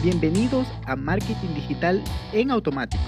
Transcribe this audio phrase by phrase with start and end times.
[0.00, 3.02] Bienvenidos a Marketing Digital en Automático,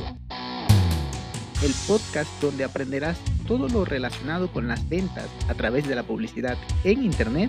[1.62, 3.16] el podcast donde aprenderás
[3.46, 7.48] todo lo relacionado con las ventas a través de la publicidad en Internet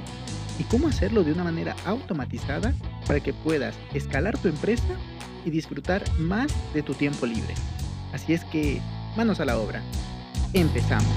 [0.59, 2.75] y cómo hacerlo de una manera automatizada
[3.07, 4.95] para que puedas escalar tu empresa
[5.43, 7.55] y disfrutar más de tu tiempo libre.
[8.13, 8.79] Así es que,
[9.17, 9.81] manos a la obra.
[10.53, 11.07] Empezamos.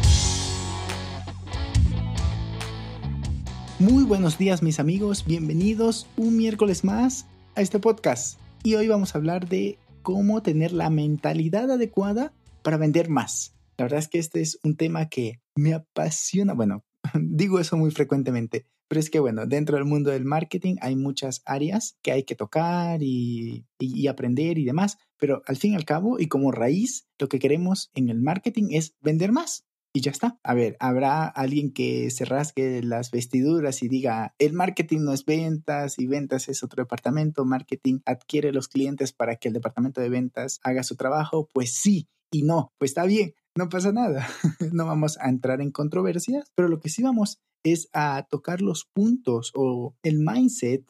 [3.79, 7.27] Muy buenos días mis amigos, bienvenidos un miércoles más
[7.57, 8.39] a este podcast.
[8.63, 12.33] Y hoy vamos a hablar de cómo tener la mentalidad adecuada
[12.63, 13.55] para vender más.
[13.77, 16.55] La verdad es que este es un tema que me apasiona.
[16.55, 20.97] Bueno, digo eso muy frecuentemente, pero es que bueno, dentro del mundo del marketing hay
[20.97, 25.77] muchas áreas que hay que tocar y, y, aprender y demás, pero al fin y
[25.77, 30.01] al cabo y como raíz, lo que queremos en el marketing es vender más y
[30.01, 30.39] ya está.
[30.43, 35.25] A ver, habrá alguien que se rasgue las vestiduras y diga, el marketing no es
[35.25, 40.09] ventas y ventas es otro departamento, marketing adquiere los clientes para que el departamento de
[40.09, 41.49] ventas haga su trabajo.
[41.53, 44.27] Pues sí y no, pues está bien, no pasa nada.
[44.73, 48.87] no vamos a entrar en controversias, pero lo que sí vamos es a tocar los
[48.93, 50.85] puntos o el mindset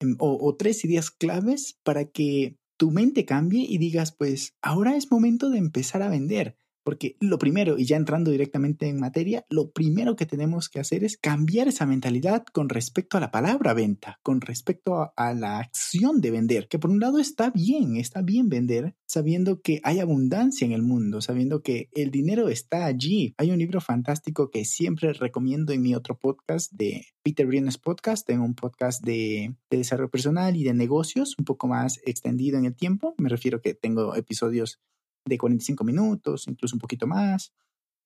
[0.00, 4.96] em, o, o tres ideas claves para que tu mente cambie y digas, pues ahora
[4.96, 6.56] es momento de empezar a vender.
[6.82, 11.04] Porque lo primero, y ya entrando directamente en materia, lo primero que tenemos que hacer
[11.04, 16.20] es cambiar esa mentalidad con respecto a la palabra venta, con respecto a, la acción
[16.20, 20.64] de vender, que por un lado está bien, está bien vender, sabiendo que hay abundancia
[20.64, 23.34] en el mundo, sabiendo que el dinero está allí.
[23.38, 28.26] Hay un libro fantástico que siempre recomiendo en mi otro podcast de Peter Briones Podcast,
[28.26, 32.64] tengo un podcast de, de desarrollo personal y de negocios, un poco más extendido en
[32.64, 34.80] el tiempo, me refiero que tengo episodios
[35.24, 37.52] de 45 minutos, incluso un poquito más.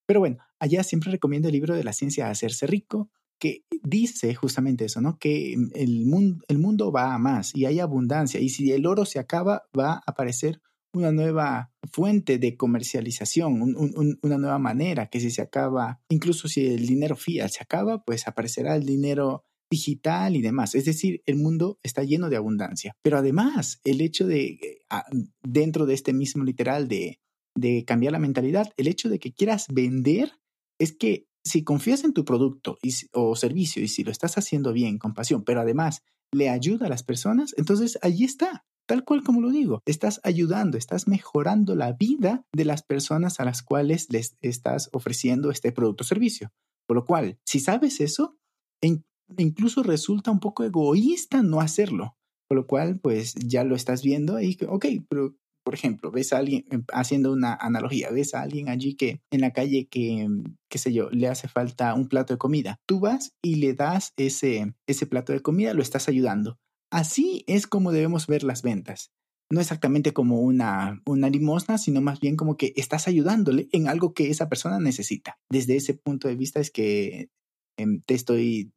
[0.07, 4.35] Pero bueno, allá siempre recomiendo el libro de la ciencia de hacerse rico, que dice
[4.35, 5.19] justamente eso, ¿no?
[5.19, 9.05] Que el mundo, el mundo va a más y hay abundancia y si el oro
[9.05, 10.61] se acaba, va a aparecer
[10.95, 13.75] una nueva fuente de comercialización,
[14.23, 18.29] una nueva manera que si se acaba, incluso si el dinero fiat se acaba, pues
[18.29, 20.75] aparecerá el dinero digital y demás.
[20.75, 22.95] Es decir, el mundo está lleno de abundancia.
[23.03, 25.05] Pero además, el hecho de, eh, ah,
[25.43, 27.19] dentro de este mismo literal de,
[27.57, 30.33] de cambiar la mentalidad, el hecho de que quieras vender
[30.79, 32.79] es que si confías en tu producto
[33.13, 36.03] o servicio y si lo estás haciendo bien, con pasión, pero además
[36.33, 38.65] le ayuda a las personas, entonces allí está.
[38.87, 43.45] Tal cual como lo digo, estás ayudando, estás mejorando la vida de las personas a
[43.45, 46.51] las cuales les estás ofreciendo este producto o servicio.
[46.87, 48.37] Por lo cual, si sabes eso,
[49.39, 52.17] incluso resulta un poco egoísta no hacerlo.
[52.49, 55.35] Por lo cual, pues ya lo estás viendo y, ok, pero
[55.65, 59.41] por ejemplo, ves a alguien, em, haciendo una analogía, ves a alguien allí que en
[59.41, 60.29] la calle que,
[60.69, 62.81] qué sé yo, le hace falta un plato de comida.
[62.87, 66.59] Tú vas y le das ese, ese plato de comida, lo estás ayudando.
[66.93, 69.11] Así es como debemos ver las ventas.
[69.51, 74.13] No exactamente como una, una limosna, sino más bien como que estás ayudándole en algo
[74.13, 75.39] que esa persona necesita.
[75.51, 77.31] Desde ese punto de vista es que
[77.79, 78.73] em, te estoy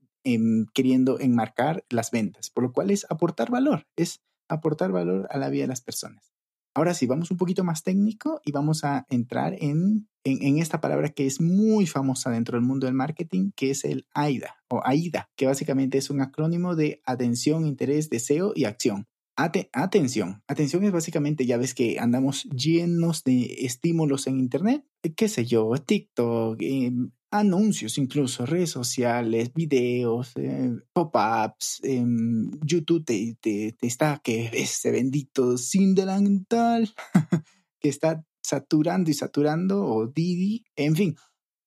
[0.74, 5.50] queriendo enmarcar las ventas, por lo cual es aportar valor, es aportar valor a la
[5.50, 6.34] vida de las personas.
[6.78, 11.10] Ahora sí, vamos un poquito más técnico y vamos a entrar en, en, esta palabra
[11.10, 15.28] que es muy famosa dentro del mundo del marketing, que es el AIDA o AIDA,
[15.36, 19.08] que básicamente es un acrónimo de atención, interés, deseo y acción.
[19.38, 20.44] Atención.
[20.48, 24.84] Atención es básicamente, ya ves que andamos llenos de estímulos en Internet,
[25.16, 33.38] qué sé yo, TikTok, em, anuncios, incluso redes sociales, videos, eh, pop-ups, em, YouTube te,
[33.40, 36.94] te, está que ese bendito sin delantal
[37.80, 41.16] que está saturando y saturando, o Didi, en fin.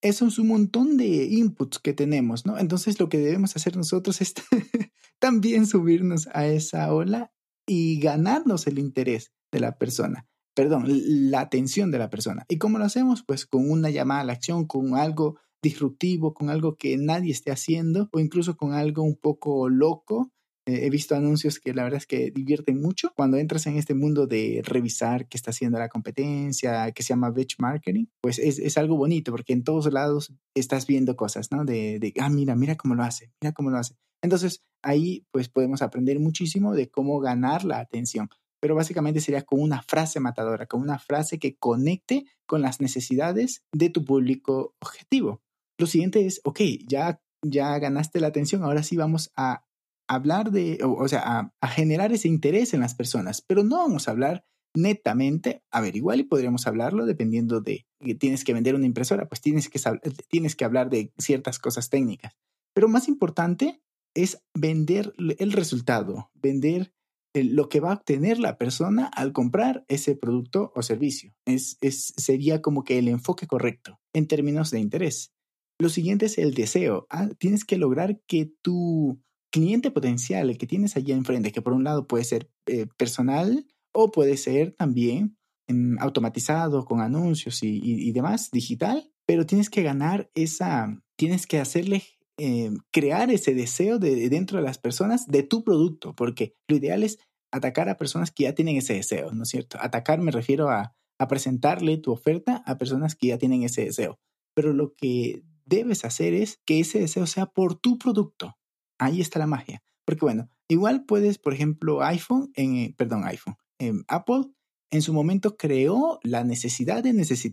[0.02, 2.58] Eso es un montón de inputs que tenemos, ¿no?
[2.58, 4.32] Entonces lo que debemos hacer nosotros es
[5.18, 7.30] también subirnos a esa ola
[7.70, 12.44] y ganarnos el interés de la persona perdón, la atención de la persona.
[12.46, 13.22] ¿Y cómo lo hacemos?
[13.26, 17.50] Pues con una llamada a la acción, con algo disruptivo, con algo que nadie esté
[17.50, 20.30] haciendo o incluso con algo un poco loco.
[20.66, 23.94] Eh, he visto anuncios que la verdad es que divierten mucho cuando entras en este
[23.94, 28.76] mundo de revisar qué está haciendo la competencia, que se llama benchmarking, pues es, es
[28.76, 31.64] algo bonito porque en todos lados estás viendo cosas, ¿no?
[31.64, 33.94] De, de, ah, mira, mira cómo lo hace, mira cómo lo hace.
[34.22, 38.28] Entonces ahí pues podemos aprender muchísimo de cómo ganar la atención
[38.60, 43.64] pero básicamente sería con una frase matadora, con una frase que conecte con las necesidades
[43.72, 45.42] de tu público objetivo.
[45.78, 49.64] Lo siguiente es, ok, ya, ya ganaste la atención, ahora sí vamos a
[50.08, 54.10] hablar de, o, sea, a, generar ese interés en las personas, pero no vamos a
[54.10, 54.44] hablar
[54.76, 59.28] netamente, a ver, igual y podríamos hablarlo dependiendo de que tienes que vender una impresora,
[59.28, 59.80] pues tienes que,
[60.28, 62.34] tienes que hablar de ciertas cosas técnicas.
[62.74, 63.80] Pero más importante
[64.14, 66.92] es vender el resultado, vender
[67.34, 71.32] eh, lo que va a obtener la persona al comprar ese producto o servicio.
[71.46, 75.32] Es, es, sería como que el enfoque correcto en términos de interés.
[75.78, 77.06] Lo siguiente es el deseo.
[77.08, 79.20] Ah, tienes que lograr que tu
[79.50, 83.66] cliente potencial, el que tienes allá enfrente, que por un lado puede ser eh, personal
[83.92, 85.36] o puede ser también
[85.68, 92.02] em, automatizado con anuncios y, demás, digital, pero tienes que ganar esa, tienes que hacerle
[92.40, 97.02] em, crear ese deseo de, dentro de las personas de tu producto, porque lo ideal
[97.02, 97.18] es
[97.52, 99.78] atacar a personas que ya tienen ese deseo, ¿no es cierto?
[99.80, 100.94] Atacar me refiero a,
[101.28, 104.18] presentarle tu oferta a personas que ya tienen ese deseo,
[104.54, 108.56] pero lo que debes hacer es que ese deseo sea por tu producto,
[108.98, 109.82] Ahí está la magia.
[110.04, 114.50] Porque bueno, igual puedes, por ejemplo, iPhone, en, eh, perdón, iPhone, en Apple
[114.90, 117.12] en su momento creó la necesidad de,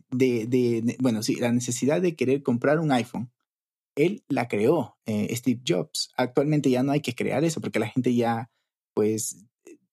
[0.09, 3.31] de, bueno, sí, la necesidad de querer comprar un iPhone.
[3.97, 6.11] Él la creó, eh, Steve Jobs.
[6.15, 8.49] Actualmente ya no hay que crear eso porque la gente ya,
[8.93, 9.45] pues,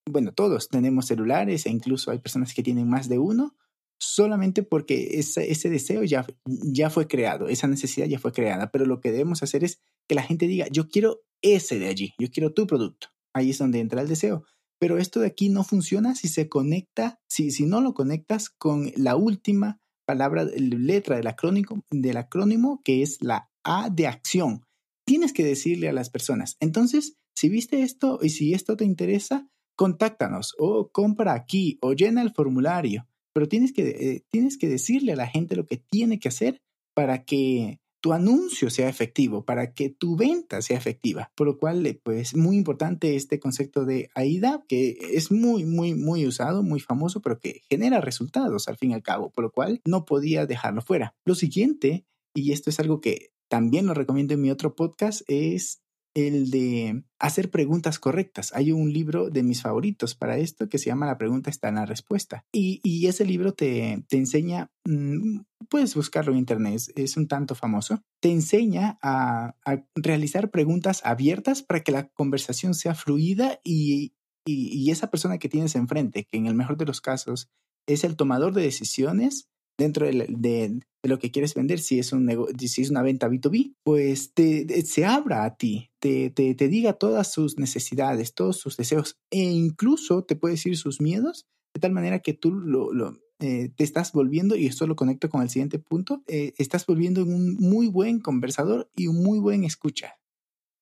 [0.07, 3.57] bueno, todos tenemos celulares e incluso hay personas que tienen más de uno
[3.99, 8.71] solamente porque ese, ese deseo ya, ya fue creado, esa necesidad ya fue creada.
[8.71, 12.13] Pero lo que debemos hacer es que la gente diga, yo quiero ese de allí,
[12.19, 13.09] yo quiero tu producto.
[13.33, 14.45] Ahí es donde entra el deseo.
[14.79, 18.93] Pero esto de aquí no funciona si se conecta, si, si no lo conectas con
[18.97, 24.65] la última palabra, letra del acrónimo, del acrónimo, que es la A de acción.
[25.07, 29.49] Tienes que decirle a las personas, entonces, si viste esto y si esto te interesa,
[29.77, 33.07] contáctanos o compra aquí o llena el formulario.
[33.35, 36.63] Pero tienes que, eh, tienes que decirle a la gente lo que tiene que hacer
[36.95, 41.33] para que tu anuncio sea efectivo, para que tu venta sea efectiva.
[41.35, 45.95] Por lo cual, eh, pues, muy importante este concepto de AIDA, que es muy, muy,
[45.95, 49.51] muy usado, muy famoso, pero que genera resultados al fin y al cabo, por lo
[49.51, 51.15] cual no podía dejarlo fuera.
[51.25, 52.05] Lo siguiente,
[52.37, 55.81] y esto es algo que también lo recomiendo en mi otro podcast, es
[56.13, 58.53] el de hacer preguntas correctas.
[58.53, 61.77] Hay un libro de mis favoritos para esto que se llama La pregunta está en
[61.77, 62.45] la respuesta.
[62.51, 68.03] Y, ese libro te, te enseña, mm, puedes buscarlo en internet, es, un tanto famoso,
[68.21, 69.55] te enseña a,
[69.95, 74.15] realizar preguntas abiertas para que la conversación sea fluida y,
[74.45, 77.53] y esa persona que tienes enfrente, que en el mejor de los casos
[77.87, 79.49] es el tomador de decisiones,
[79.79, 84.33] dentro de, lo que quieres vender, si es, un si es una venta B2B, pues
[84.33, 89.19] te, se abra a ti, te, te, te, diga todas sus necesidades, todos sus deseos
[89.31, 93.71] e incluso te puede decir sus miedos, de tal manera que tú lo, lo eh,
[93.77, 97.35] te estás volviendo, y esto lo conecto con el siguiente punto, eh, estás volviendo en
[97.35, 100.15] un muy buen conversador y un muy buen escucha.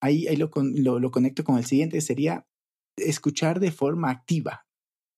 [0.01, 2.47] Ahí, ahí lo, lo, lo conecto con el siguiente, sería
[2.97, 4.67] escuchar de forma activa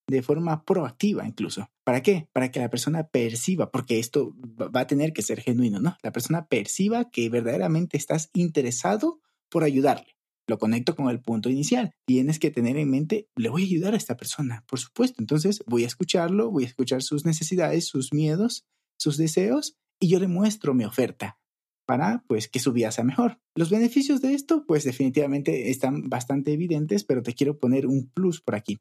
[0.07, 1.69] de forma proactiva incluso.
[1.85, 2.29] ¿Para qué?
[2.33, 5.97] Para que la persona perciba, porque esto va a tener que ser genuino, ¿no?
[6.03, 9.21] La persona perciba que verdaderamente estás interesado
[9.51, 10.15] por ayudarle.
[10.47, 11.93] Lo conecto con el punto inicial.
[12.07, 15.23] Tienes que tener en mente, le voy a ayudar a esta persona, por supuesto.
[15.23, 18.65] Entonces voy a escucharlo, voy a escuchar sus necesidades, sus miedos,
[18.99, 21.39] sus deseos y yo le muestro mi oferta
[21.87, 23.39] para pues que su vida sea mejor.
[23.55, 28.41] Los beneficios de esto pues definitivamente están bastante evidentes, pero te quiero poner un plus
[28.41, 28.79] por aquí.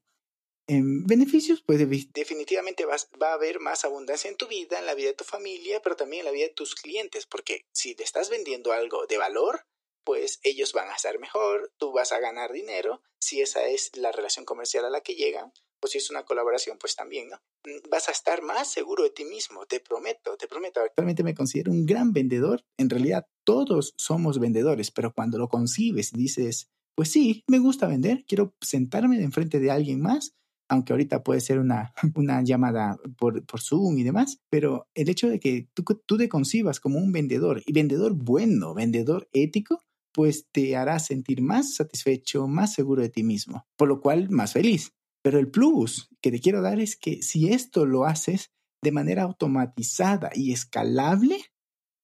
[0.67, 1.79] En beneficios, pues
[2.13, 5.25] definitivamente vas, va a haber más abundancia en tu vida, en la vida de tu
[5.25, 9.05] familia, pero también en la vida de tus clientes, porque si te estás vendiendo algo
[9.05, 9.65] de valor,
[10.05, 14.11] pues ellos van a estar mejor, tú vas a ganar dinero, si esa es la
[14.11, 15.51] relación comercial a la que llegan,
[15.81, 17.37] o si es una colaboración, pues también, ¿no?
[17.65, 20.79] Mm, vas a estar más seguro de ti mismo, te prometo, te prometo.
[20.79, 26.13] Actualmente me considero un gran vendedor, en realidad todos somos vendedores, pero cuando lo concibes
[26.13, 30.35] dices, pues sí, me gusta vender, quiero sentarme enfrente de alguien más
[30.73, 35.29] aunque ahorita puede ser una, una llamada por, por, Zoom y demás, pero el hecho
[35.29, 40.47] de que tú, tú te concibas como un vendedor y vendedor bueno, vendedor ético, pues
[40.51, 44.91] te hará sentir más satisfecho, más seguro de ti mismo, por lo cual más feliz.
[45.23, 48.51] Pero el plus que te quiero dar es que si esto lo haces
[48.83, 51.37] de manera automatizada y escalable,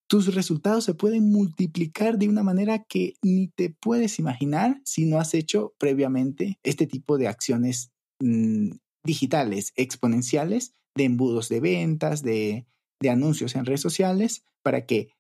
[0.07, 5.19] tus resultados se pueden multiplicar de una manera que ni te puedes imaginar si no
[5.19, 8.71] has hecho previamente este tipo de acciones Mm,
[9.05, 12.67] digitales exponenciales de embudos de ventas, de,
[12.99, 15.13] de anuncios en redes sociales, para que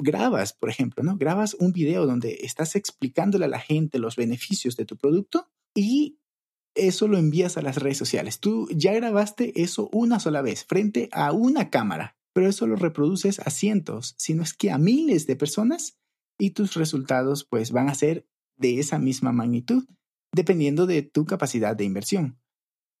[0.00, 1.16] grabas, por ejemplo, ¿no?
[1.16, 6.18] Grabas un video donde estás explicándole a la gente los beneficios de tu producto y
[6.76, 8.38] eso lo envías a las redes sociales.
[8.38, 13.40] Tú ya grabaste eso una sola vez frente a una cámara, pero eso lo reproduces
[13.40, 15.98] a cientos, si no es que a miles de personas
[16.38, 19.84] y tus resultados pues van a ser de esa misma magnitud
[20.34, 22.38] dependiendo de tu capacidad de inversión.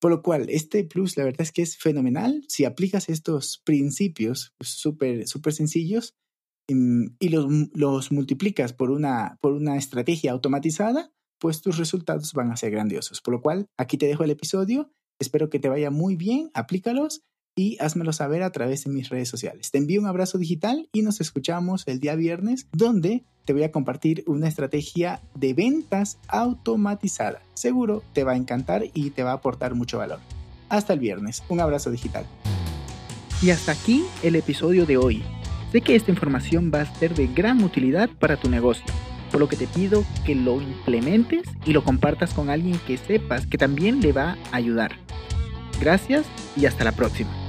[0.00, 4.54] Por lo cual, este plus, la verdad es que es fenomenal si aplicas estos principios
[4.60, 6.14] súper súper sencillos
[6.68, 12.52] mm, y los, los multiplicas por una, por una estrategia automatizada, pues tus resultados van
[12.52, 13.20] a ser grandiosos.
[13.20, 14.92] Por lo cual, aquí te dejo el episodio.
[15.20, 17.22] Espero que te vaya muy bien, aplícalos
[17.58, 19.72] y házmelo saber a través de mis redes sociales.
[19.72, 23.72] Te envío un abrazo digital y nos escuchamos el día viernes donde te voy a
[23.72, 27.42] compartir una estrategia de ventas automatizada.
[27.54, 30.20] Seguro te va a encantar y te va a aportar mucho valor.
[30.68, 31.42] Hasta el viernes.
[31.48, 32.26] Un abrazo digital.
[33.42, 35.24] Y hasta aquí el episodio de hoy.
[35.72, 38.86] Sé que esta información va a ser de gran utilidad para tu negocio,
[39.32, 43.48] por lo que te pido que lo implementes y lo compartas con alguien que sepas
[43.48, 44.92] que también le va a ayudar.
[45.80, 46.24] Gracias
[46.56, 47.47] y hasta la próxima.